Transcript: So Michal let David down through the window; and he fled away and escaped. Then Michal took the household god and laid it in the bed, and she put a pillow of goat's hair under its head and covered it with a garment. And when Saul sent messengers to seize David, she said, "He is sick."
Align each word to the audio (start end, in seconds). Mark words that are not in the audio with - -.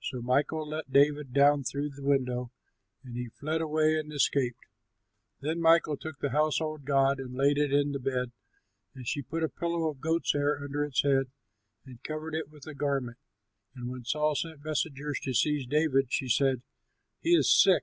So 0.00 0.22
Michal 0.22 0.68
let 0.68 0.92
David 0.92 1.32
down 1.32 1.64
through 1.64 1.90
the 1.90 2.04
window; 2.04 2.52
and 3.02 3.16
he 3.16 3.30
fled 3.40 3.60
away 3.60 3.98
and 3.98 4.12
escaped. 4.12 4.60
Then 5.40 5.60
Michal 5.60 5.96
took 5.96 6.20
the 6.20 6.30
household 6.30 6.84
god 6.84 7.18
and 7.18 7.34
laid 7.34 7.58
it 7.58 7.72
in 7.72 7.90
the 7.90 7.98
bed, 7.98 8.30
and 8.94 9.04
she 9.04 9.20
put 9.20 9.42
a 9.42 9.48
pillow 9.48 9.88
of 9.88 10.00
goat's 10.00 10.32
hair 10.32 10.62
under 10.62 10.84
its 10.84 11.02
head 11.02 11.32
and 11.84 12.00
covered 12.04 12.36
it 12.36 12.50
with 12.50 12.68
a 12.68 12.74
garment. 12.76 13.18
And 13.74 13.90
when 13.90 14.04
Saul 14.04 14.36
sent 14.36 14.64
messengers 14.64 15.18
to 15.24 15.34
seize 15.34 15.66
David, 15.66 16.12
she 16.12 16.28
said, 16.28 16.62
"He 17.20 17.30
is 17.34 17.50
sick." 17.52 17.82